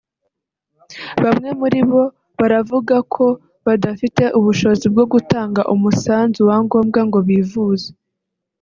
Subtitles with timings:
[1.23, 2.01] Bamwe muri abo
[2.39, 3.25] baravuga ko
[3.65, 7.87] badafite ubushobozi bwo gutanga umusanzu wa ngombwa ngo bivuze